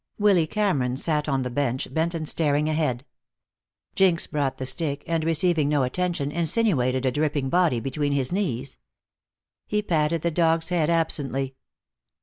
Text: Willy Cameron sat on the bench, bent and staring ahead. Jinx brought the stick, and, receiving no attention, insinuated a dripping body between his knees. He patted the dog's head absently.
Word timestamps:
Willy 0.17 0.47
Cameron 0.47 0.97
sat 0.97 1.29
on 1.29 1.43
the 1.43 1.51
bench, 1.51 1.93
bent 1.93 2.15
and 2.15 2.27
staring 2.27 2.67
ahead. 2.67 3.05
Jinx 3.93 4.25
brought 4.25 4.57
the 4.57 4.65
stick, 4.65 5.03
and, 5.05 5.23
receiving 5.23 5.69
no 5.69 5.83
attention, 5.83 6.31
insinuated 6.31 7.05
a 7.05 7.11
dripping 7.11 7.49
body 7.49 7.79
between 7.79 8.13
his 8.13 8.31
knees. 8.31 8.79
He 9.67 9.83
patted 9.83 10.23
the 10.23 10.31
dog's 10.31 10.69
head 10.69 10.89
absently. 10.89 11.53